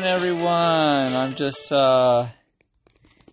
[0.00, 1.14] doing, everyone?
[1.14, 2.28] I'm just uh,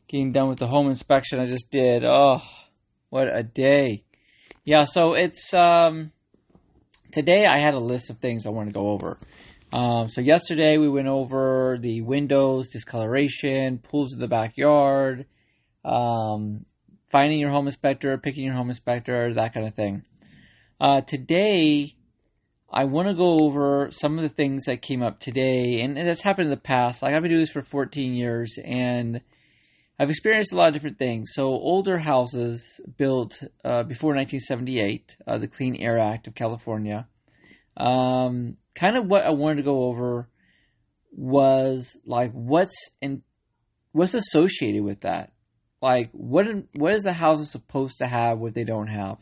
[0.08, 2.06] getting done with the home inspection I just did.
[2.06, 2.42] Oh,
[3.10, 4.06] what a day!
[4.64, 6.12] Yeah, so it's um,
[7.12, 7.46] today.
[7.46, 9.18] I had a list of things I want to go over.
[9.74, 15.26] Um, so yesterday we went over the windows, discoloration, pools in the backyard,
[15.84, 16.66] um,
[17.12, 20.04] finding your home inspector, picking your home inspector, that kind of thing.
[20.80, 21.96] Uh, today
[22.74, 26.22] I want to go over some of the things that came up today, and, it's
[26.22, 27.04] happened in the past.
[27.04, 29.22] Like I've been doing this for 14 years, and
[30.00, 31.32] I've experienced a lot of different things.
[31.34, 37.08] So older houses built uh, before 1978, uh, the Clean Air Act of California.
[37.78, 40.28] Um, kind of what I wanted to go over
[41.12, 43.22] was like what's in
[43.92, 45.32] what's associated with that.
[45.80, 49.18] Like what what is the house supposed to have what they don't have?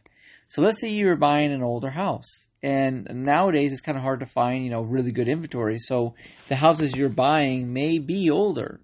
[0.52, 4.26] So let's say you're buying an older house and nowadays it's kind of hard to
[4.26, 5.80] find, you know, really good inventory.
[5.80, 6.16] So
[6.49, 8.82] the houses you're buying may be older.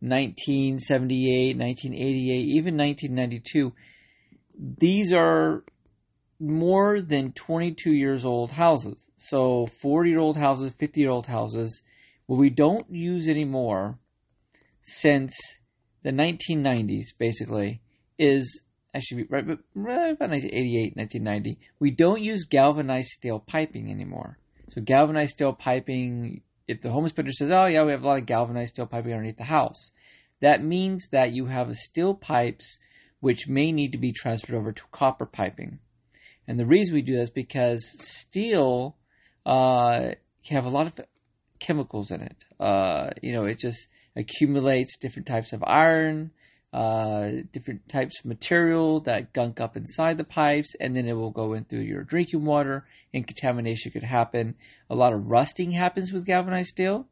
[0.00, 3.70] 1978, 1988, even 1992.
[4.78, 5.62] These are
[6.38, 9.10] more than 22 years old houses.
[9.16, 11.82] So 40 year old houses, 50 year old houses,
[12.24, 13.98] what we don't use anymore
[14.80, 15.38] since
[16.02, 17.82] the 1990s, basically,
[18.18, 18.62] is
[18.94, 24.38] actually right, but right about 1988, 1990, we don't use galvanized steel piping anymore.
[24.68, 28.18] So galvanized steel piping, if the home inspector says, "Oh yeah, we have a lot
[28.18, 29.92] of galvanized steel piping underneath the house,"
[30.40, 32.78] that means that you have steel pipes
[33.20, 35.78] which may need to be transferred over to copper piping.
[36.48, 38.96] And the reason we do this is because steel
[39.46, 40.12] uh,
[40.48, 41.06] have a lot of
[41.58, 42.44] chemicals in it.
[42.58, 46.30] Uh, you know, it just accumulates different types of iron,
[46.72, 51.30] uh, different types of material that gunk up inside the pipes, and then it will
[51.30, 54.54] go in through your drinking water, and contamination could happen.
[54.88, 57.08] A lot of rusting happens with galvanized steel.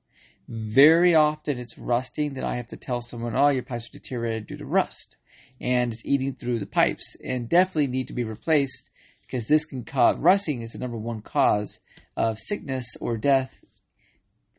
[0.48, 4.46] Very often, it's rusting that I have to tell someone, "Oh, your pipes are deteriorated
[4.46, 5.16] due to rust,"
[5.60, 8.90] and it's eating through the pipes, and definitely need to be replaced
[9.22, 11.80] because this can cause rusting is the number one cause
[12.16, 13.60] of sickness or death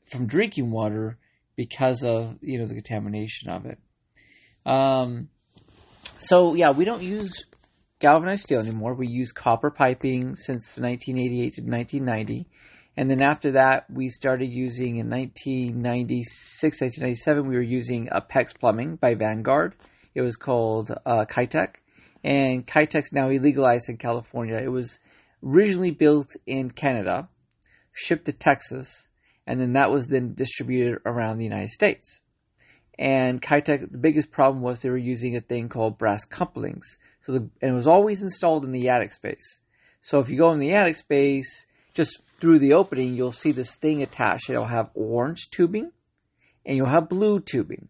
[0.04, 1.18] from drinking water
[1.56, 3.80] because of you know the contamination of it.
[4.70, 5.30] Um,
[6.20, 7.44] so yeah, we don't use
[8.00, 8.94] galvanized steel anymore.
[8.94, 12.48] We use copper piping since 1988 to 1990.
[12.96, 18.98] And then after that, we started using in 1996, 1997, we were using Apex Plumbing
[18.98, 19.76] by Vanguard.
[20.14, 21.76] It was called uh, Kitec.
[22.24, 24.58] And Kitec's now illegalized in California.
[24.58, 25.00] It was
[25.44, 27.30] originally built in Canada,
[27.94, 29.08] shipped to Texas,
[29.48, 32.20] and then that was then distributed around the United States.
[33.00, 36.98] And Kitec, the biggest problem was they were using a thing called brass couplings.
[37.22, 39.60] So the, and it was always installed in the attic space.
[40.02, 43.76] So if you go in the attic space, just through the opening, you'll see this
[43.78, 44.50] thing attached.
[44.50, 45.94] It'll have orange tubing
[46.66, 47.88] and you'll have blue tubing.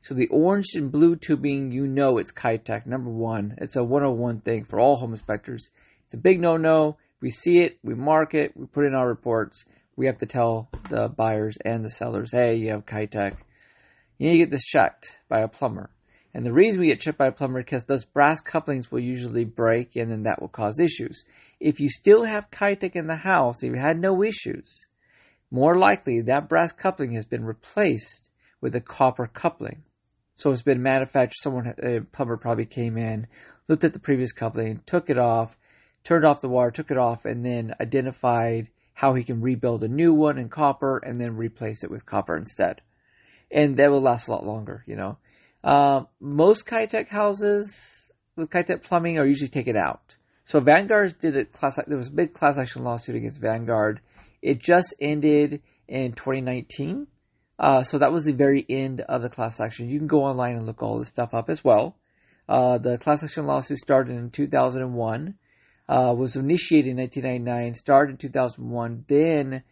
[0.00, 3.56] So the orange and blue tubing, you know it's Kitec, number one.
[3.58, 5.70] It's a 101 thing for all home inspectors.
[6.04, 6.98] It's a big no-no.
[7.20, 9.64] We see it, we mark it, we put in our reports.
[9.96, 13.38] We have to tell the buyers and the sellers, hey, you have Kitec
[14.18, 15.90] you need to get this checked by a plumber.
[16.32, 19.00] And the reason we get checked by a plumber is because those brass couplings will
[19.00, 21.24] usually break and then that will cause issues.
[21.60, 24.86] If you still have Kitec in the house, if you had no issues,
[25.50, 28.28] more likely that brass coupling has been replaced
[28.60, 29.82] with a copper coupling.
[30.34, 33.26] So it's been manufactured, someone, a plumber probably came in,
[33.68, 35.56] looked at the previous coupling, took it off,
[36.04, 39.88] turned off the wire, took it off, and then identified how he can rebuild a
[39.88, 42.82] new one in copper and then replace it with copper instead
[43.50, 44.82] and that will last a lot longer.
[44.86, 45.18] You know,
[45.64, 50.16] uh, most Kitec houses with Kitec plumbing are usually taken out.
[50.44, 51.76] So Vanguard did a class.
[51.86, 54.00] There was a big class action lawsuit against Vanguard.
[54.42, 57.08] It just ended in 2019.
[57.58, 59.88] Uh, so that was the very end of the class action.
[59.88, 61.96] You can go online and look all this stuff up as well.
[62.48, 65.34] Uh, the class action lawsuit started in 2001,
[65.88, 69.62] uh, was initiated in 1999, started in 2001, then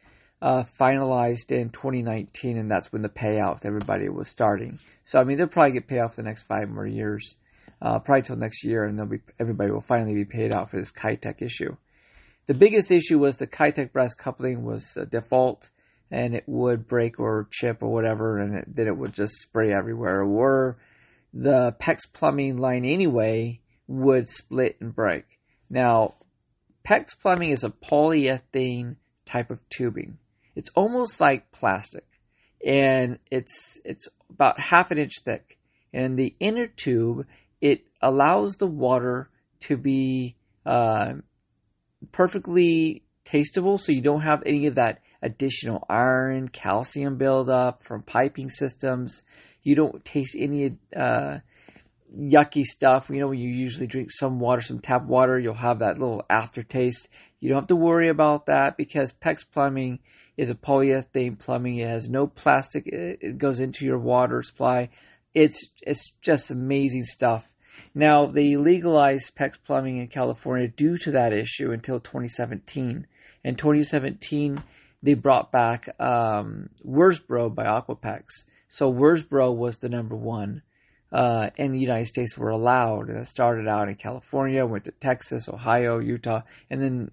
[0.44, 4.79] uh, finalized in 2019, and that's when the payout to everybody was starting.
[5.02, 7.37] So I mean, they'll probably get paid off the next five more years,
[7.81, 10.76] uh, probably till next year, and they'll be everybody will finally be paid out for
[10.76, 11.75] this Kitec issue.
[12.44, 15.70] The biggest issue was the Kitec brass coupling was a default,
[16.11, 19.73] and it would break or chip or whatever, and it, then it would just spray
[19.73, 20.23] everywhere.
[20.23, 20.76] Or
[21.32, 25.25] the PEX plumbing line anyway would split and break.
[25.70, 26.17] Now,
[26.87, 30.19] PEX plumbing is a polyethylene type of tubing.
[30.55, 32.06] It's almost like plastic,
[32.65, 35.59] and it's it's about half an inch thick.
[35.93, 37.27] And the inner tube
[37.61, 39.31] it allows the water
[39.61, 40.37] to be
[40.67, 41.15] uh,
[42.12, 48.50] perfectly tasteable, so you don't have any of that additional iron, calcium buildup from piping
[48.50, 49.23] systems.
[49.62, 51.39] You don't taste any uh,
[52.15, 53.09] yucky stuff.
[53.09, 56.25] You know, when you usually drink some water, some tap water, you'll have that little
[56.29, 57.09] aftertaste.
[57.41, 60.00] You don't have to worry about that because PEX plumbing
[60.37, 61.79] is a polyethylene plumbing.
[61.79, 62.85] It has no plastic.
[62.87, 64.91] It goes into your water supply.
[65.35, 67.53] It's it's just amazing stuff.
[67.95, 73.07] Now they legalized PEX plumbing in California due to that issue until 2017.
[73.43, 74.63] In 2017,
[75.03, 78.45] they brought back um, Wirsbo by Aquapex.
[78.69, 80.63] So Wirsbo was the number one
[81.13, 83.09] uh, in the United States were allowed.
[83.09, 87.11] It started out in California, went to Texas, Ohio, Utah, and then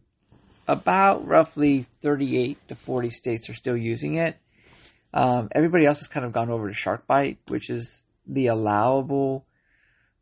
[0.72, 4.38] about roughly 38 to 40 states are still using it.
[5.14, 9.46] Um, everybody else has kind of gone over to SharkBite, which is the allowable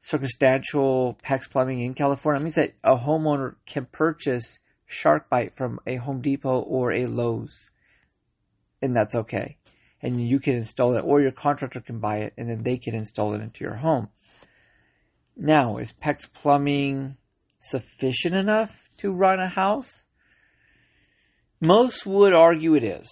[0.02, 2.40] circumstantial PEX plumbing in California.
[2.40, 4.58] It means that a homeowner can purchase
[4.92, 7.70] SharkBite from a Home Depot or a Lowe's,
[8.82, 9.58] and that's okay.
[10.02, 12.96] And you can install it, or your contractor can buy it, and then they can
[12.96, 14.10] install it into your home.
[15.38, 17.18] Now, is PEX plumbing
[17.60, 20.06] sufficient enough to run a house?
[21.62, 23.12] Most would argue it is.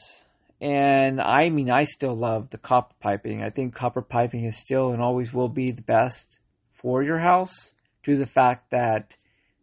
[0.61, 3.44] And I mean, I still love the copper piping.
[3.44, 6.39] I think copper piping is still and always will be the best
[6.73, 7.73] for your house
[8.03, 9.17] due to the fact that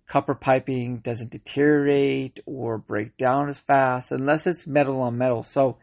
[0.06, 5.42] copper piping doesn't deteriorate or break down as fast unless it's metal on metal.
[5.42, 5.78] So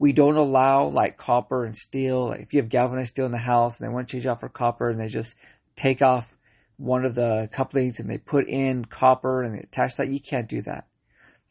[0.00, 2.30] we don't allow like copper and steel.
[2.30, 4.40] Like if you have galvanized steel in the house and they want to change out
[4.40, 5.36] for copper and they just
[5.76, 6.36] take off
[6.78, 10.48] one of the couplings and they put in copper and they attach that, you can't
[10.48, 10.88] do that.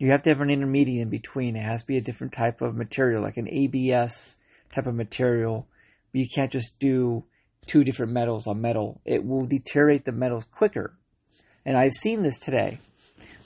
[0.04, 1.56] You have to have an intermediate in between.
[1.56, 4.36] It has to be a different type of material, like an ABS
[4.70, 5.66] type of material.
[6.12, 7.24] You can't just do
[7.68, 9.00] two different metals on metal.
[9.06, 10.94] It will deteriorate the metals quicker.
[11.66, 12.80] And I've seen this today.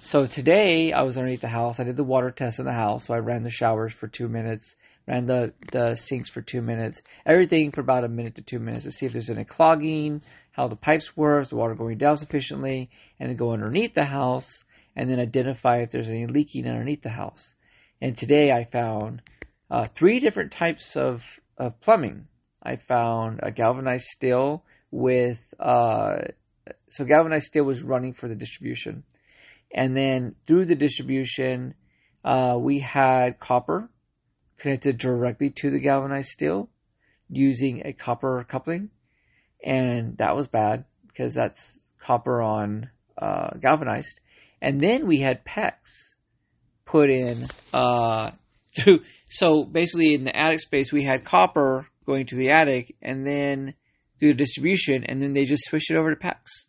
[0.02, 1.80] So today I was underneath the house.
[1.80, 3.06] I did the water test in the house.
[3.06, 4.76] So I ran the showers for two minutes,
[5.08, 8.86] ran the, the sinks for two minutes, everything for about a minute to two minutes
[8.86, 10.24] to see if there's any clogging,
[10.54, 12.90] how the pipes work, the water going down sufficiently,
[13.20, 14.64] and then go underneath the house
[14.98, 17.54] and then identify if there's any leaking underneath the house.
[18.02, 19.22] And today I found
[19.70, 21.22] uh, three different types of,
[21.56, 22.28] of plumbing.
[22.64, 26.16] I found a galvanized steel with, uh,
[26.90, 29.04] so galvanized steel was running for the distribution.
[29.72, 31.76] And then through the distribution,
[32.26, 33.92] uh, we had copper
[34.58, 36.70] connected directly to the galvanized steel
[37.30, 38.90] using a copper coupling.
[39.64, 44.20] And that was bad because that's copper on uh, galvanized.
[44.62, 45.74] And then we had PEX
[46.86, 47.48] put in.
[47.74, 48.32] Uh,
[49.30, 53.74] so basically, in the attic space, we had copper going to the attic, and then
[54.20, 56.68] through the distribution, and then they just switched it over to PEX.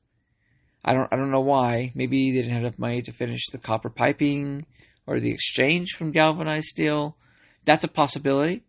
[0.84, 1.92] I don't I don't know why.
[1.94, 4.64] Maybe they didn't have enough money to finish the copper piping
[5.06, 7.16] or the exchange from galvanized steel.
[7.64, 8.64] That's a possibility,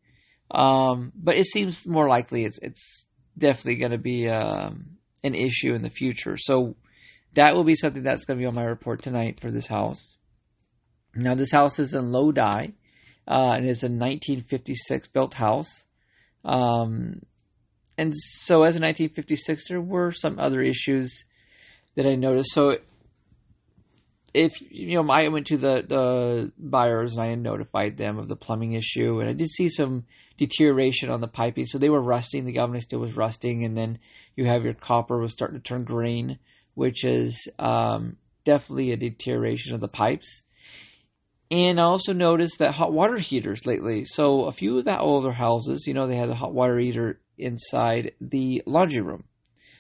[0.52, 3.06] um, but it seems more likely it's it's
[3.38, 6.36] definitely going to be um, an issue in the future.
[6.38, 6.76] So
[7.36, 10.16] that will be something that's going to be on my report tonight for this house.
[11.16, 12.72] Now, this house is in Lodi,
[13.28, 15.84] uh, and it's a 1956 built house.
[16.44, 17.22] Um,
[17.98, 21.26] and so, as a 1956, there were some other issues
[21.96, 22.52] that I noticed.
[22.54, 22.78] So,
[24.34, 28.36] if you know, I went to the the buyers and I notified them of the
[28.36, 30.06] plumbing issue, and I did see some
[30.38, 31.66] deterioration on the piping.
[31.66, 32.46] So they were rusting.
[32.46, 34.00] The galvanized steel was rusting, and then
[34.36, 36.40] you have your copper was starting to turn green
[36.80, 40.44] which is um, definitely a deterioration of the pipes.
[41.52, 44.06] And I also noticed that hot water heaters lately.
[44.06, 47.20] So a few of the older houses, you know, they had a hot water heater
[47.38, 49.26] inside the laundry room.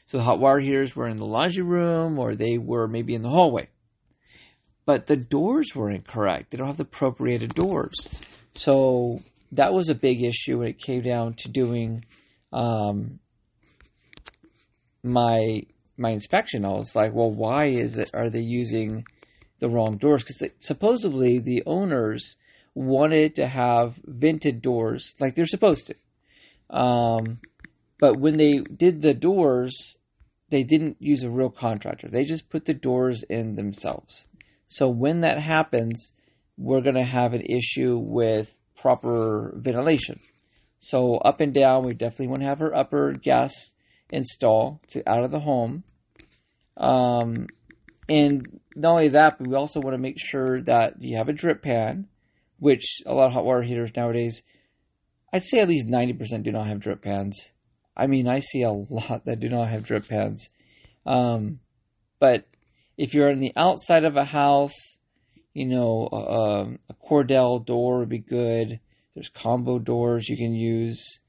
[0.08, 3.22] So the hot water heaters were in the laundry room or they were maybe in
[3.22, 3.70] the hallway.
[4.86, 6.51] But the doors were incorrect.
[6.51, 8.10] They don't have the appropriated doors.
[8.56, 9.22] So
[9.53, 12.03] that was a big issue when it came down to doing
[12.51, 13.20] um,
[15.01, 15.62] my
[16.00, 18.12] my inspection, I was like, well, why is it?
[18.13, 19.06] Are they using
[19.60, 20.24] the wrong doors?
[20.24, 22.38] Because supposedly the owners
[22.74, 26.75] wanted to have vented doors like they're supposed to.
[26.75, 27.39] Um,
[28.00, 29.98] but when they did the doors,
[30.50, 32.08] they didn't use a real contractor.
[32.08, 34.25] They just put the doors in themselves.
[34.68, 36.12] So when that happens,
[36.58, 40.20] we're going to have an issue with proper ventilation.
[40.79, 43.74] So up and down, we definitely want to have our upper gas
[44.10, 45.84] install to out of the home.
[46.78, 47.48] Um,
[48.08, 51.34] and not only that, but we also want to make sure that you have a
[51.34, 52.08] drip pan,
[52.58, 54.42] which a lot of hot water heaters nowadays,
[55.32, 57.51] I'd say at least 90% do not have drip pans.
[57.96, 60.50] I mean, I see a lot that do not have drip pans.
[61.06, 61.60] Um,
[62.20, 62.48] but
[62.98, 64.98] if you're on the outside of a house,
[65.54, 68.80] you know, a, a Cordell door would be good.
[69.13, 71.20] There's combo doors you can use.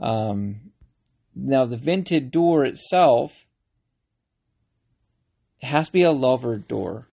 [0.00, 0.72] Um,
[1.40, 3.46] now, the vented door itself
[5.62, 7.08] has to be a louvered door.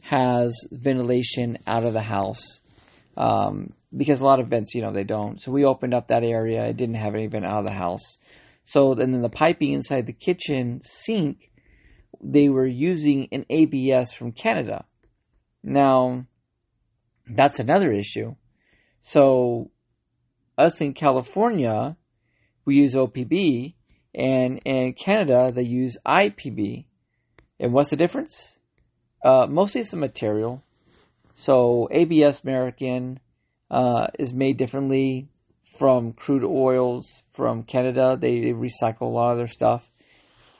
[0.00, 2.60] Has ventilation out of the house
[3.16, 5.40] um, because a lot of vents, you know, they don't.
[5.40, 6.64] So we opened up that area.
[6.66, 8.18] It didn't have any vent out of the house.
[8.64, 11.50] So and then the piping inside the kitchen sink,
[12.20, 14.84] they were using an ABS from Canada.
[15.62, 16.26] Now,
[17.28, 18.34] that's another issue.
[19.00, 19.70] So,
[20.58, 21.96] us in California,
[22.64, 23.74] we use OPB,
[24.14, 26.86] and in Canada they use IPB.
[27.58, 28.58] And what's the difference?
[29.22, 30.62] Uh, mostly it's the material.
[31.34, 33.20] So ABS American
[33.70, 35.28] uh, is made differently
[35.78, 38.16] from crude oils from Canada.
[38.20, 39.90] They, recycle a lot of their stuff,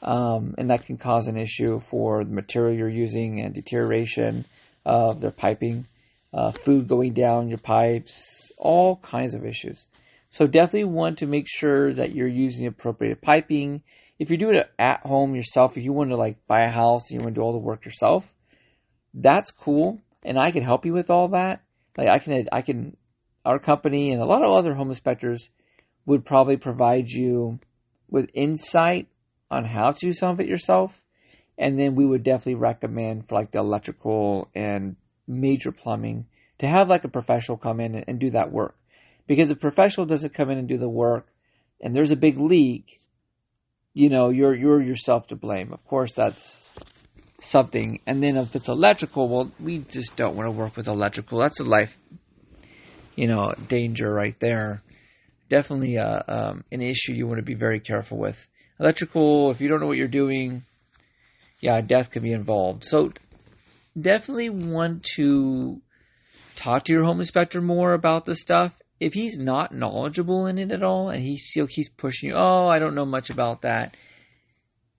[0.03, 4.47] um, and that can cause an issue for the material you're using and deterioration
[4.87, 5.87] of their piping,
[6.33, 9.87] uh, food going down your pipes, all kinds of issues.
[10.31, 13.83] So definitely want to make sure that you're using appropriate piping.
[14.19, 17.11] If you're doing it at home yourself, if you want to like buy a house
[17.11, 18.25] and you want to do all the work yourself,
[19.15, 21.63] that's cool, and I can help you with all that.
[21.97, 22.97] Like I can, I can,
[23.45, 25.51] our company and a lot of other home inspectors
[26.07, 27.59] would probably provide you
[28.09, 29.09] with insight
[29.51, 31.01] on how to do some of it yourself,
[31.59, 36.27] and then we would definitely recommend for like the electrical and major plumbing
[36.59, 38.77] to have like a professional come in and, do that work.
[39.27, 41.27] Because if a professional doesn't come in and do the work,
[41.81, 43.01] and there's a big leak,
[43.95, 45.73] you know, you're you're yourself to blame.
[45.73, 46.71] Of course, that's
[47.41, 48.01] something.
[48.07, 51.39] And then if it's electrical, well, we just don't want to work with electrical.
[51.39, 51.97] That's a life,
[53.17, 54.83] you know, danger right there.
[55.49, 58.39] Definitely uh, um, an issue you want to be very careful with.
[58.79, 60.63] Electrical, if you don't know what you're doing,
[61.61, 62.85] yeah, death can be involved.
[62.85, 63.13] So
[64.01, 65.81] definitely want to
[66.57, 68.75] talk to your home inspector more about this stuff.
[69.01, 72.69] If he's not knowledgeable in it at all and he still keeps pushing you, oh,
[72.69, 73.97] I don't know much about that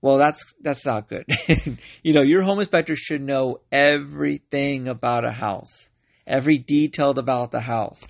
[0.02, 1.24] well, that's that's not good.
[2.02, 5.88] you know, your home inspector should know everything about a house,
[6.26, 8.02] every detailed about the house.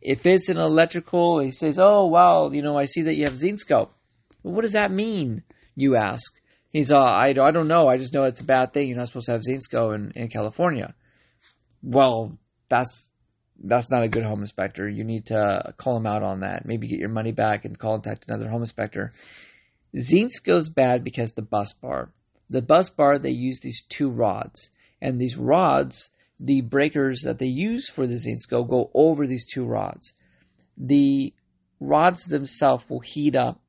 [0.00, 3.34] If it's an electrical, he says, "Oh, wow, you know, I see that you have
[3.34, 3.90] Zinscope."
[4.42, 5.42] Well, what does that mean?
[5.74, 6.32] You ask.
[6.68, 7.88] He's, uh, I, I don't know.
[7.88, 8.88] I just know it's a bad thing.
[8.88, 10.94] You're not supposed to have Zinscope in, in California.
[11.82, 12.38] Well,
[12.68, 13.10] that's
[13.62, 14.88] that's not a good home inspector.
[14.88, 16.64] You need to call him out on that.
[16.64, 19.12] Maybe get your money back and contact another home inspector.
[19.96, 22.10] Zinscope's bad because the bus bar.
[22.48, 24.70] The bus bar, they use these two rods.
[25.00, 29.64] And these rods, the breakers that they use for the Zinscope go over these two
[29.64, 30.12] rods.
[30.76, 31.32] The
[31.78, 33.60] rods themselves will heat up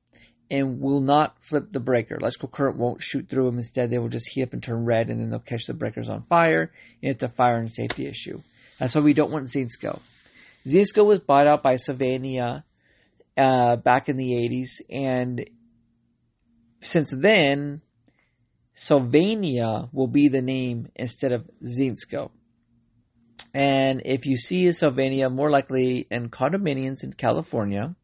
[0.49, 2.15] and will not flip the breaker.
[2.15, 3.57] Electrical current won't shoot through them.
[3.57, 6.09] Instead, they will just heat up and turn red, and then they'll catch the breakers
[6.09, 8.41] on fire, and it's a fire and safety issue.
[8.77, 10.01] That's why we don't want Zinscope.
[10.65, 12.65] Zinscope was bought out by Sylvania
[13.37, 15.49] uh, back in the 80s, and
[16.81, 17.81] since then,
[18.73, 22.31] Sylvania will be the name instead of Zinscope.
[23.53, 27.95] And if you see Sylvania more likely in condominiums in California,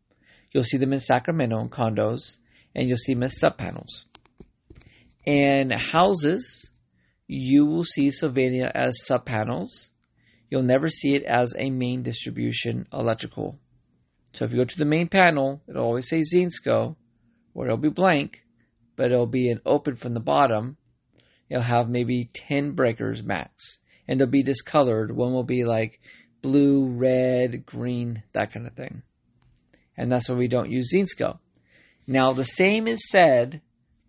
[0.51, 2.37] you'll see them in Sacramento in condos,
[2.75, 4.05] and you'll see them as sub panels.
[5.25, 6.69] In houses,
[7.27, 9.89] you will see Sylvania as sub panels.
[10.49, 13.59] You'll never see it as a main distribution electrical.
[14.33, 16.95] So if you go to the main panel, it'll always say Zinscope,
[17.53, 18.43] or it'll be blank,
[18.97, 20.75] but it'll be an open from the bottom.
[21.47, 23.77] You'll have maybe 10 breakers max.
[24.07, 25.15] And they'll be discolored.
[25.15, 26.01] One will be like
[26.41, 29.03] blue, red, green, that kind of thing.
[29.95, 31.39] and that's why we don't use Zinsco.
[32.05, 33.61] Now, the same is said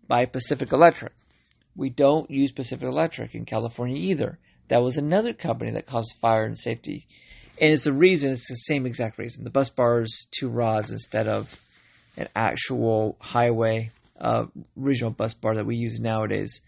[0.07, 1.13] by Pacific Electric.
[1.75, 4.39] We don't use Pacific Electric in California either.
[4.69, 7.07] That was another company that caused fire and safety.
[7.59, 9.43] And it's the reason, it's the same exact reason.
[9.43, 11.59] The bus bars, two rods instead of
[12.15, 14.45] an actual highway uh,
[14.75, 16.61] regional bus bar that we use nowadays.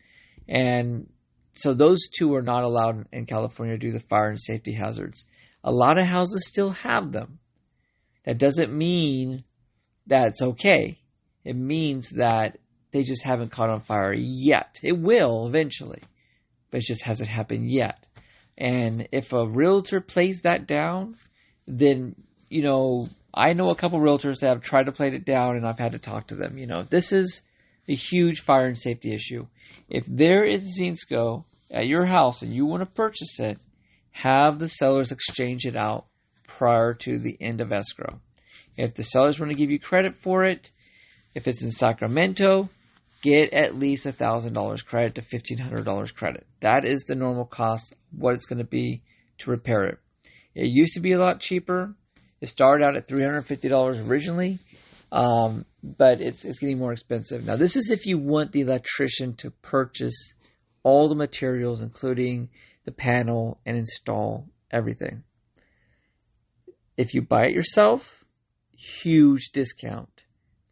[0.47, 1.09] And
[1.53, 5.25] so those two are not allowed in California due to fire and safety hazards.
[5.63, 7.39] A lot of houses still have them.
[8.25, 9.43] That doesn't mean
[10.07, 10.99] that it's okay.
[11.43, 12.57] It means that
[12.91, 14.79] they just haven't caught on fire yet.
[14.83, 16.01] It will eventually,
[16.69, 18.05] but it just hasn't happened yet.
[18.57, 21.15] And if a realtor plays that down,
[21.67, 22.15] then,
[22.49, 25.65] you know, I know a couple realtors that have tried to play it down and
[25.65, 26.57] I've had to talk to them.
[26.57, 27.41] You know, this is
[27.87, 29.47] a huge fire and safety issue.
[29.89, 33.57] If there is a Zinsco at your house and you want to purchase it,
[34.11, 36.05] have the sellers exchange it out
[36.47, 38.19] prior to the end of escrow.
[38.77, 40.71] If the sellers want to give you credit for it,
[41.33, 42.69] if it's in Sacramento,
[43.21, 46.45] get at least $1,000 credit to $1,500 credit.
[46.59, 49.01] That is the normal cost, what it's going to be
[49.39, 49.99] to repair it.
[50.53, 51.95] It used to be a lot cheaper.
[52.41, 54.59] It started out at $350 originally,
[55.11, 57.45] um, but it's, it's getting more expensive.
[57.45, 60.33] Now, this is if you want the electrician to purchase
[60.83, 62.49] all the materials, including
[62.83, 65.23] the panel, and install everything.
[66.97, 68.23] If you buy it yourself,
[68.75, 70.23] huge discount.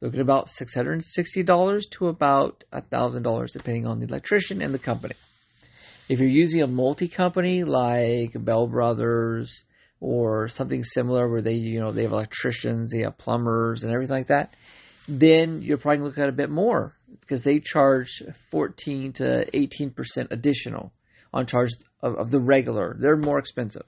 [0.02, 5.16] Look at about $660 to about $1,000 depending on the electrician and the company.
[6.08, 9.64] If you're using a multi-company like Bell Brothers
[10.01, 14.18] or something similar where they, you know, they have electricians, they have plumbers and everything
[14.18, 14.53] like that,
[15.08, 20.94] then you're probably looking at a bit more because they charge 14 to 18% additional
[21.34, 22.96] on charge of, of the regular.
[23.00, 23.84] They're more expensive.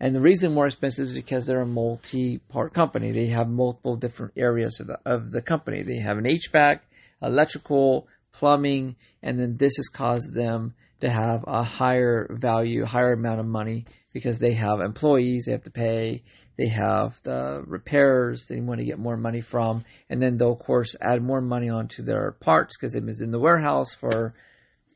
[0.00, 3.10] And the reason more expensive is because they're a multi-part company.
[3.10, 5.82] They have multiple different areas of the, of the company.
[5.82, 6.80] They have an HVAC,
[7.20, 13.40] electrical, plumbing, and then this has caused them to have a higher value, higher amount
[13.40, 16.22] of money because they have employees they have to pay,
[16.56, 20.58] they have the repairs they want to get more money from, and then they'll of
[20.58, 24.34] course add more money onto their parts because it was in the warehouse for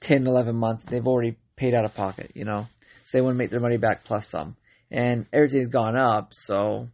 [0.01, 0.85] 10, 11 months.
[0.85, 2.67] They've already paid out of pocket, you know,
[3.05, 4.57] so they want to make their money back plus some
[4.93, 6.33] and everything's gone up.
[6.33, 6.91] So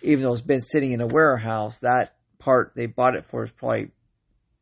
[0.00, 3.52] even though it's been sitting in a warehouse, that part they bought it for is
[3.52, 3.90] probably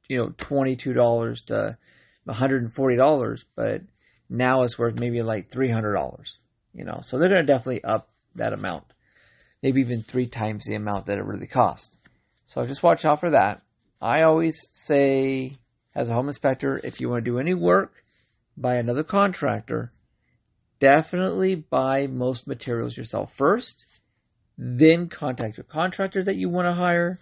[0.09, 1.79] you know twenty two dollars to
[2.25, 3.83] one hundred and forty dollars, but
[4.31, 6.41] now it's worth maybe like three hundred dollars.
[6.73, 8.85] You know, so they're to definitely up that amount,
[9.63, 11.99] maybe even three times the amount that it really cost.
[12.45, 13.63] So just watch out for that.
[14.01, 15.59] I always say,
[15.95, 18.05] as a home inspector, if you want to do any work
[18.57, 19.93] by another contractor,
[20.79, 23.85] definitely buy most materials yourself first,
[24.57, 27.19] then contact your contractor that you want to hire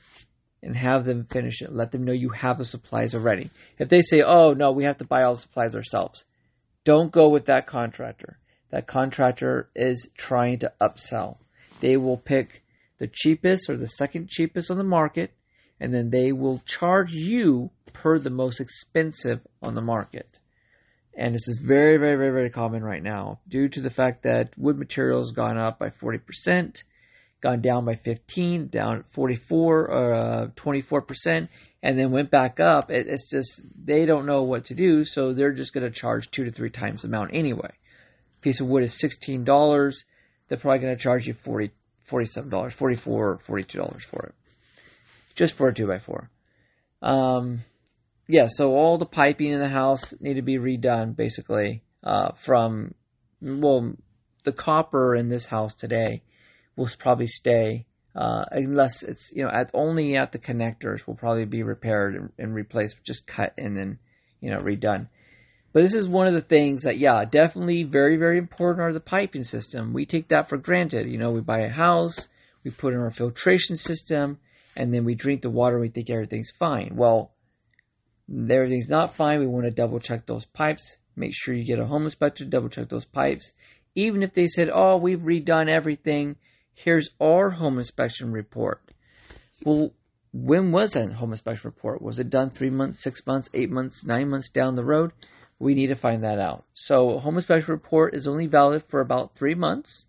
[0.63, 1.73] and have them finish it.
[1.73, 3.51] Let them know you have the supplies already.
[3.79, 6.25] If they say, oh, no, we have to buy all the supplies ourselves,
[6.89, 8.39] don't go with that contractor.
[8.71, 11.37] That contractor is trying to upsell.
[11.81, 12.63] They will pick
[12.97, 15.33] the cheapest or the second cheapest on the market,
[15.79, 20.39] and then they will charge you per the most expensive on the market.
[21.15, 24.57] And this is very, very, very, very common right now due to the fact that
[24.57, 26.85] wood materials gone up by 40%,
[27.41, 31.49] gone down by 15, down 44, uh, 24%,
[31.83, 32.91] and then went back up.
[32.91, 36.31] It, it's just, they don't know what to do, so they're just going to charge
[36.31, 37.71] two to three times the amount anyway.
[37.71, 39.95] A piece of wood is $16,
[40.49, 41.71] they're probably going to charge you 40,
[42.09, 44.35] $47, $44, $42 for it.
[45.35, 46.29] Just for a 2x4.
[47.01, 47.61] Um,
[48.27, 52.95] yeah, so all the piping in the house need to be redone basically uh, from
[53.41, 53.95] well,
[54.45, 56.23] the copper in this house today
[56.79, 61.45] will probably stay uh, unless it's you know at only at the connectors will probably
[61.45, 63.99] be repaired and, and replaced, just cut and then
[64.41, 65.09] you know redone.
[65.73, 69.01] But this is one of the things that, yeah, definitely very, very important are the
[69.01, 69.93] piping system.
[69.93, 71.09] We take that for granted.
[71.09, 72.29] You know, we buy a house,
[72.65, 74.39] we put in our filtration system,
[74.77, 76.95] and then we drink the water and we think everything's fine.
[76.97, 77.33] Well,
[78.29, 80.97] everything's not fine, we want to double check those pipes.
[81.17, 83.53] Make sure you get a home inspector double check those pipes.
[83.95, 86.37] Even if they said, oh, we've redone everything,
[86.85, 88.81] here's our home inspection report.
[89.65, 89.93] Well,
[90.33, 92.01] when was that home inspection report?
[92.01, 95.13] Was it done three months, six months, eight months, nine months down the road?
[95.59, 96.65] We need to find that out.
[96.75, 100.07] So, a home inspection report is only valid for about three months.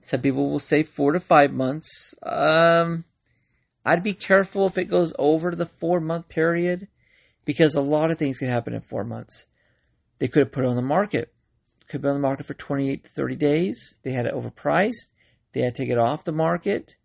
[0.00, 2.14] Some people will say four to five months.
[2.24, 3.04] Um,
[3.84, 6.88] I'd be careful if it goes over the four month period
[7.44, 9.46] because a lot of things can happen in four months.
[10.18, 11.32] They could have put it on the market.
[11.88, 13.98] Could be on the market for 28 to 30 days.
[14.02, 15.11] They had it overpriced.
[15.52, 16.96] They had to take it off the market.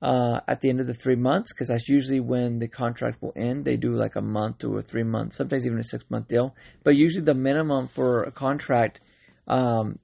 [0.00, 3.32] uh, at the end of the three months because that's usually when the contract will
[3.34, 3.64] end.
[3.64, 6.54] They do like a month or three month, sometimes even a six month deal.
[6.84, 9.00] But usually the minimum for a contract
[9.48, 9.98] um,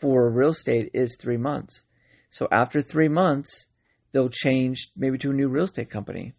[0.00, 1.84] for real estate is three months.
[2.30, 3.66] So after three months,
[4.12, 6.34] they'll change maybe to a new real estate company.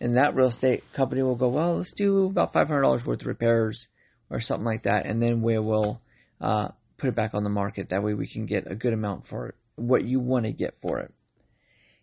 [0.00, 3.88] And that real estate company will go, well, let's do about $500 worth of repairs
[4.30, 5.06] or something like that.
[5.06, 6.00] And then we will
[6.40, 6.68] uh,
[6.98, 7.88] put it back on the market.
[7.88, 10.80] That way we can get a good amount for it, what you want to get
[10.80, 11.12] for it.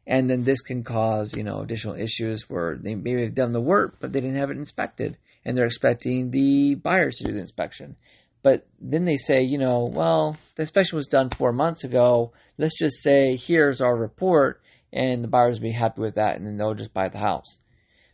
[0.06, 3.62] And then this can cause, you know, additional issues where they maybe have done the
[3.62, 5.18] work, but they didn't have it inspected.
[5.44, 7.98] And they're expecting the buyers to do the inspection.
[8.42, 12.32] But then they say, you know, well, the inspection was done four months ago.
[12.58, 14.62] Let's just say, here's our report,
[14.94, 17.60] and the buyers will be happy with that, and then they'll just buy the house.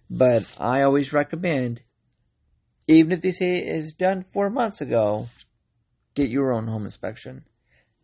[0.10, 1.84] But I always recommend,
[2.88, 5.28] even if they say it is done four months ago,
[6.16, 7.44] get your own home inspection.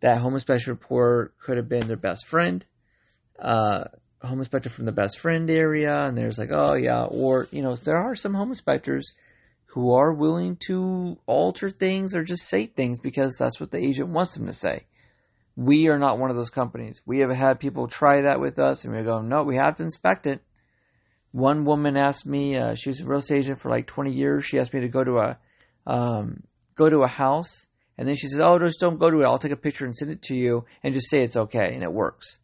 [0.01, 2.65] That home inspection report could have been their best friend
[3.41, 3.85] uh,
[4.21, 7.75] home inspector from the best friend area, and there's like, oh yeah, or you know,
[7.75, 9.13] there are some home inspectors
[9.67, 14.09] who are willing to alter things or just say things because that's what the agent
[14.09, 14.85] wants them to say.
[15.55, 17.01] We are not one of those companies.
[17.05, 19.83] We have had people try that with us, and we go, no, we have to
[19.83, 20.41] inspect it.
[21.31, 24.45] One woman asked me, uh, she was a real estate agent for like 20 years.
[24.45, 25.37] She asked me to go to a
[25.85, 26.43] um,
[26.75, 27.67] go to a house,
[27.99, 29.25] and then she said, "Oh, just don't go to it.
[29.25, 31.83] I'll take a picture and send it to you, and just say it's okay," and
[31.83, 32.39] it works.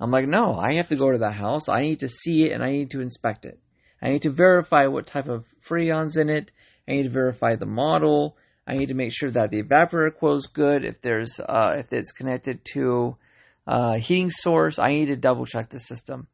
[0.00, 1.68] I'm like, no, I have to go to that house.
[1.68, 3.60] I need to see it and I need to inspect it.
[4.00, 6.52] I need to verify what type of freon's in it.
[6.88, 8.38] I need to verify the model.
[8.66, 10.84] I need to make sure that the evaporator coil is good.
[10.84, 13.16] If there's uh, if it's connected to
[13.66, 16.28] uh, heating source, I need to double check the system.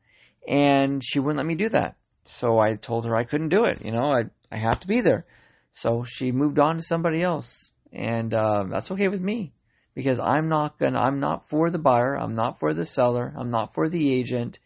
[0.46, 1.96] And she wouldn't let me do that.
[2.24, 3.84] So I told her I couldn't do it.
[3.84, 5.26] You know, I I have to be there.
[5.72, 9.52] So she moved on to somebody else, and uh, that's okay with me
[9.94, 13.50] because I'm not gonna, I'm not for the buyer, I'm not for the seller, I'm
[13.50, 14.58] not for the agent.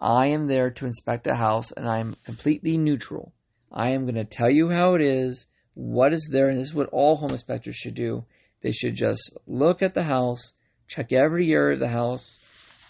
[0.00, 3.32] I am there to inspect a house and I'm completely neutral.
[3.72, 6.88] I am to tell you how it is, what is there, and this is what
[6.92, 8.24] all home inspectors should do.
[8.62, 10.52] They should just look at the house,
[10.86, 12.38] check every area of the house,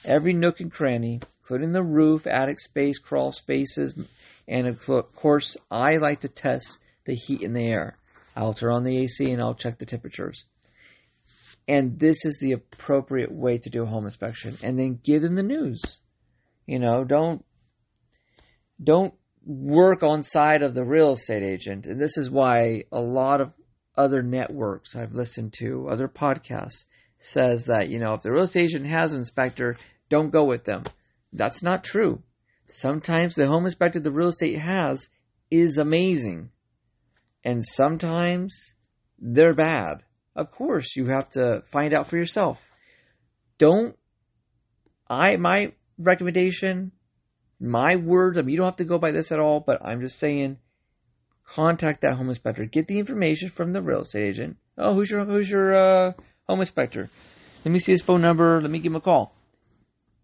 [0.05, 3.94] every nook and cranny, including the roof, attic space, crawl spaces,
[4.46, 7.96] and of course, I like to test the heat in the air.
[8.38, 10.46] I'll turn on the AC and I'll check the temperatures.
[11.66, 14.57] And this is the appropriate way to do a home inspection.
[14.62, 16.01] And then give them the news.
[16.66, 17.44] You know don't
[18.83, 21.87] don't work on side of the real estate agent.
[21.87, 23.53] And this is why a lot of
[23.96, 26.85] other networks i've listened to other podcasts
[27.18, 29.77] says that you know if the real estate agent has an inspector
[30.09, 30.85] don't go with them.
[31.33, 32.22] That's not true.
[32.68, 35.09] Sometimes the home inspector the real estate has
[35.51, 36.51] is amazing
[37.44, 38.74] and sometimes
[39.18, 40.03] they're bad
[40.38, 42.62] of course, you have to find out for yourself.
[43.59, 43.96] Don't,
[45.11, 46.92] I, my recommendation,
[47.61, 50.01] my words, I mean, you don't have to go by this at all, but I'm
[50.01, 50.59] just saying,
[51.44, 52.64] contact that home inspector.
[52.66, 54.59] Get the information from the real estate agent.
[54.79, 56.12] Oh, who's your, who's your, uh,
[56.48, 57.11] home inspector?
[57.64, 58.62] Let me see his phone number.
[58.62, 59.35] Let me give him a call.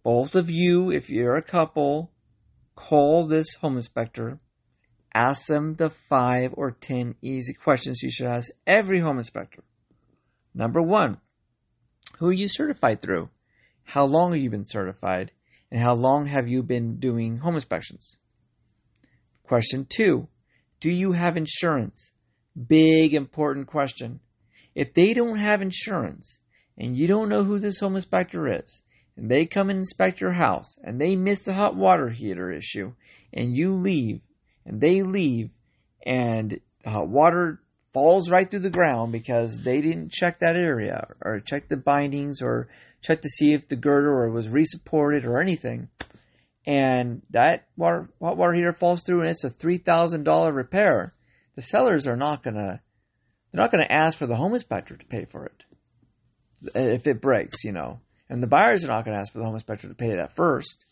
[0.05, 2.13] Both of you, if you're a couple,
[2.77, 4.39] call this home inspector.
[5.15, 9.63] Ask them the five or ten easy questions you should ask every home inspector.
[10.53, 11.19] Number one,
[12.19, 13.31] who are you certified through?
[13.85, 15.31] How long have you been certified?
[15.71, 18.19] And how long have you been doing home inspections?
[19.45, 20.29] Question two,
[20.81, 22.11] do you have insurance?
[22.67, 24.21] Big important question.
[24.75, 26.39] If they don't have insurance
[26.77, 28.83] and you don't know who this home inspector is,
[29.17, 32.95] and they come and inspect your house and they miss the hot water heater issue
[33.33, 34.21] and you leave
[34.67, 35.51] and they leave
[36.05, 37.61] and hot water
[37.93, 42.43] falls right through the ground because they didn't check that area or check the bindings
[42.43, 42.69] or
[43.01, 45.89] check to see if the girder or was resupported or anything.
[46.67, 51.15] And that water, hot water heater falls through and it's a $3,000 repair.
[51.55, 52.81] The sellers are not to, they're
[53.63, 55.65] not to ask for the home inspector to pay for it
[56.75, 58.01] if it breaks, you know.
[58.29, 60.35] And the buyers are not to ask for the home inspector to pay it at
[60.35, 60.85] first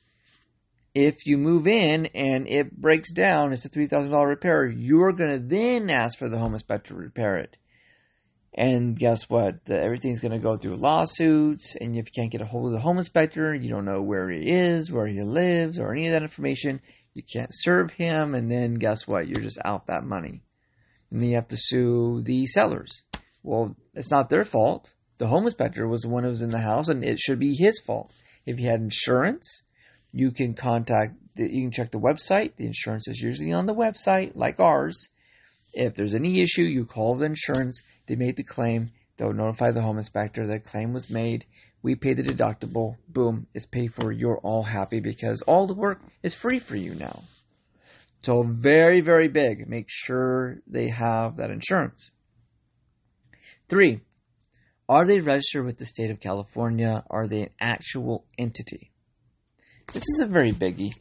[0.94, 5.46] if you move in and it breaks down, it's a $3,000 repair, you're going to
[5.46, 7.57] then ask for the home inspector to repair it.
[8.55, 9.64] And guess what?
[9.64, 12.72] The, everything's going to go through lawsuits, and if you can't get a hold of
[12.72, 16.12] the home inspector, you don't know where he is, where he lives, or any of
[16.12, 16.83] that information,
[17.14, 19.26] you can't serve him, and then guess what?
[19.26, 20.42] You're just out that money.
[21.11, 23.02] And then you have to sue the sellers.
[23.42, 24.92] Well, it's not their fault.
[25.16, 27.55] The home inspector was the one who was in the house, and it should be
[27.55, 28.12] his fault.
[28.44, 29.62] If he had insurance,
[30.12, 32.57] you can contact, you can check the website.
[32.57, 35.09] The insurance is usually on the website, like ours.
[35.72, 37.83] If there's any issue, you call the insurance.
[38.07, 38.92] They made the claim.
[39.16, 41.46] They'll notify the home inspector that claim was made.
[41.83, 42.96] We pay the deductible.
[43.09, 44.12] Boom, it's paid for.
[44.12, 47.22] You're all happy because all the work is free for you now.
[48.22, 49.68] So very, very big.
[49.68, 52.11] Make sure they have that insurance.
[53.68, 54.03] Three,
[54.88, 57.03] are they registered with the state of California?
[57.11, 58.91] Are they an actual entity?
[59.92, 60.94] This is a very biggie.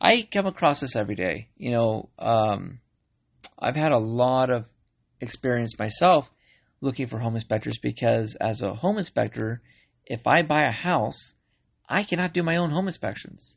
[0.00, 1.48] I come across this every day.
[1.56, 2.78] You know, um,
[3.58, 4.66] I've had a lot of
[5.20, 6.30] experience myself
[6.80, 9.62] looking for home inspectors because as a home inspector,
[10.04, 11.32] if I buy a house,
[11.88, 13.56] I cannot do my own home inspections.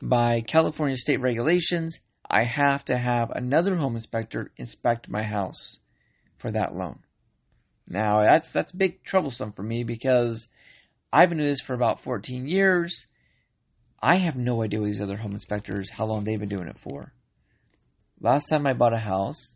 [0.00, 5.80] By California state regulations, I have to have another home inspector inspect my house
[6.38, 7.00] for that loan.
[7.86, 10.48] Now that's that's big troublesome for me because
[11.12, 13.06] I've been doing this for about 14 years.
[14.02, 16.78] I have no idea what these other home inspectors how long they've been doing it
[16.78, 17.12] for.
[18.20, 19.54] Last time I bought a house,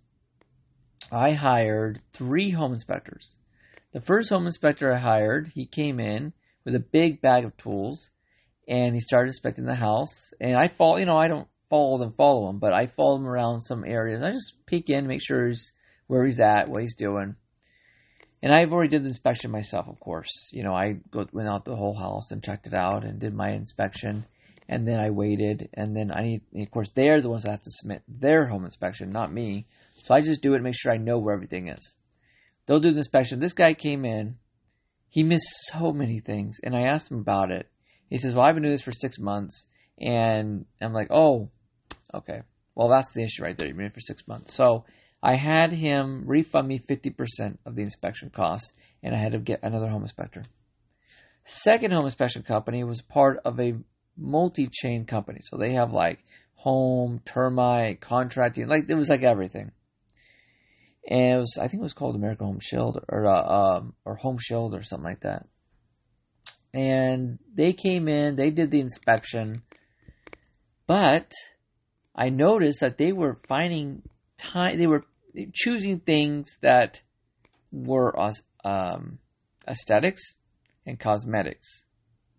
[1.10, 3.36] I hired three home inspectors.
[3.92, 6.32] The first home inspector I hired, he came in
[6.64, 8.10] with a big bag of tools
[8.68, 10.32] and he started inspecting the house.
[10.40, 13.26] And I follow, you know, I don't follow them, follow him, but I follow him
[13.26, 14.22] around some areas.
[14.22, 15.72] I just peek in, make sure he's
[16.06, 17.34] where he's at, what he's doing.
[18.42, 20.30] And I've already did the inspection myself, of course.
[20.52, 23.50] You know, I went out the whole house and checked it out and did my
[23.50, 24.26] inspection.
[24.68, 25.68] And then I waited.
[25.74, 28.64] And then I need, of course, they're the ones that have to submit their home
[28.64, 29.66] inspection, not me.
[29.94, 31.94] So I just do it and make sure I know where everything is.
[32.66, 33.38] They'll do the inspection.
[33.38, 34.36] This guy came in.
[35.08, 36.58] He missed so many things.
[36.62, 37.68] And I asked him about it.
[38.10, 39.66] He says, Well, I've been doing this for six months.
[39.98, 41.50] And I'm like, Oh,
[42.12, 42.42] okay.
[42.74, 43.68] Well, that's the issue right there.
[43.68, 44.54] You've been for six months.
[44.54, 44.84] So
[45.22, 49.62] I had him refund me 50% of the inspection costs, and I had to get
[49.62, 50.44] another home inspector.
[51.42, 53.74] Second home inspection company was part of a
[54.16, 55.40] multi chain company.
[55.42, 56.24] So they have like
[56.54, 59.72] home, termite, contracting, like it was like everything.
[61.08, 64.16] And it was, I think it was called American Home Shield or uh, um, or
[64.16, 65.46] Home Shield or something like that.
[66.74, 69.62] And they came in, they did the inspection,
[70.86, 71.32] but
[72.14, 74.02] I noticed that they were finding
[74.36, 75.04] time, they were
[75.54, 77.00] choosing things that
[77.70, 78.14] were
[78.64, 79.18] um,
[79.68, 80.22] aesthetics
[80.84, 81.84] and cosmetics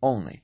[0.01, 0.43] only.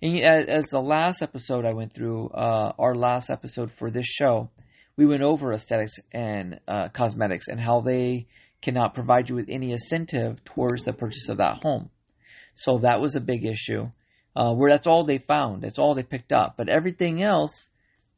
[0.00, 4.50] And as the last episode I went through, uh, our last episode for this show,
[4.96, 8.26] we went over aesthetics and uh, cosmetics and how they
[8.60, 11.90] cannot provide you with any incentive towards the purchase of that home.
[12.54, 13.90] So that was a big issue.
[14.34, 16.54] Uh, where that's all they found, that's all they picked up.
[16.56, 17.68] But everything else,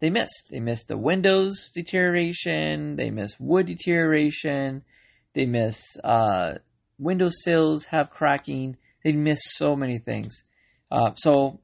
[0.01, 0.49] they missed.
[0.51, 2.97] They missed the windows deterioration.
[2.97, 4.85] They missed wood deterioration.
[5.33, 6.59] They miss uh,
[6.99, 8.77] window sills have cracking.
[9.03, 10.43] They miss so many things.
[10.91, 11.61] Uh, so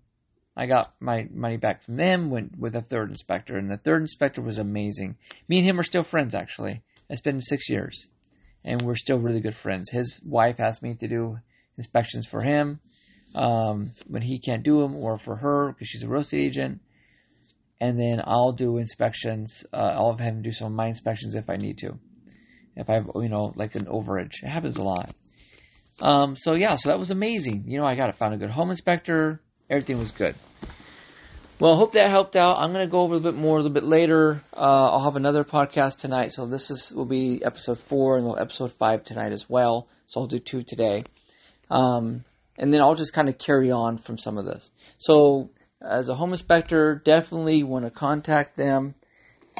[0.56, 2.30] I got my money back from them.
[2.30, 5.16] Went with a third inspector, and the third inspector was amazing.
[5.48, 6.34] Me and him are still friends.
[6.34, 8.06] Actually, it's been six years,
[8.64, 9.90] and we're still really good friends.
[9.90, 11.38] His wife asked me to do
[11.76, 12.80] inspections for him
[13.34, 16.80] um, when he can't do them, or for her because she's a real estate agent
[17.80, 19.64] and then I'll do inspections.
[19.72, 21.98] Uh, I'll have him do some of my inspections if I need to.
[22.76, 25.14] If I have, you know, like an overage, it happens a lot.
[26.00, 27.64] Um, so yeah, so that was amazing.
[27.66, 29.40] You know, I got it, found a good home inspector.
[29.68, 30.34] Everything was good.
[31.60, 32.56] Well, hope that helped out.
[32.56, 34.42] I'm going to go over a little bit more a little bit later.
[34.54, 38.72] Uh, I'll have another podcast tonight, so this is will be episode four and episode
[38.72, 39.86] five tonight as well.
[40.06, 41.04] So I'll do two today,
[41.70, 42.24] um,
[42.56, 44.70] and then I'll just kind of carry on from some of this.
[44.96, 45.50] So
[45.82, 48.94] as a home inspector, definitely want to contact them,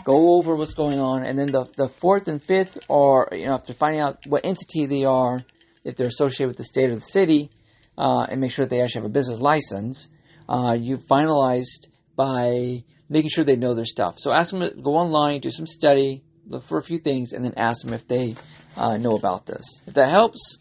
[0.03, 3.55] go over what's going on, and then the, the fourth and fifth are, you know,
[3.55, 5.45] after finding out what entity they are,
[5.85, 7.51] if they're associated with the state or the city,
[7.99, 10.09] uh, and make sure that they actually have a business license,
[10.49, 14.19] uh, you finalized by making sure they know their stuff.
[14.19, 17.45] So ask them to go online, do some study, look for a few things, and
[17.45, 18.37] then ask them if they
[18.77, 19.67] uh, know about this.
[19.87, 20.59] If that helps,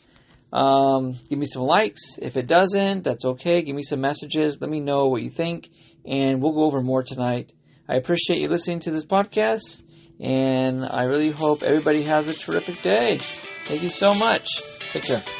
[0.51, 2.17] um, give me some likes.
[2.21, 3.61] If it doesn't, that's okay.
[3.61, 4.57] Give me some messages.
[4.59, 5.69] Let me know what you think,
[6.05, 7.53] and we'll go over more tonight.
[7.87, 9.83] I appreciate you listening to this podcast,
[10.19, 13.17] and I really hope everybody has a terrific day.
[13.19, 14.78] Thank you so much.
[14.91, 15.38] Take care.